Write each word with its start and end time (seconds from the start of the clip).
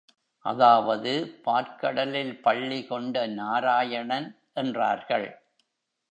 அதாவது 0.45 1.11
பாற்கடலில் 1.43 2.41
பள்ளி 2.41 2.79
கொண்ட 2.85 3.27
நாராயணன் 3.33 4.27
என்றார்கள். 4.53 5.27